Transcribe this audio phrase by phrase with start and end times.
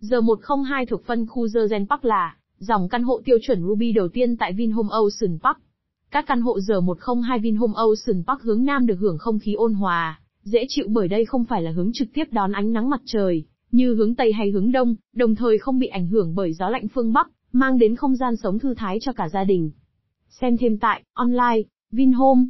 [0.00, 4.08] Giờ 102 thuộc phân khu Gergen Park là dòng căn hộ tiêu chuẩn Ruby đầu
[4.08, 5.58] tiên tại Vinhome Ocean Park.
[6.10, 9.74] Các căn hộ giờ 102 Vinhome Ocean Park hướng Nam được hưởng không khí ôn
[9.74, 13.00] hòa, dễ chịu bởi đây không phải là hướng trực tiếp đón ánh nắng mặt
[13.04, 16.68] trời, như hướng Tây hay hướng Đông, đồng thời không bị ảnh hưởng bởi gió
[16.68, 19.70] lạnh phương Bắc, mang đến không gian sống thư thái cho cả gia đình.
[20.28, 21.62] Xem thêm tại, online,
[21.92, 22.42] Vinhome.